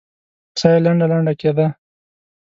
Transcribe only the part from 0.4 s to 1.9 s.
ساه يې لنډه لنډه کېده.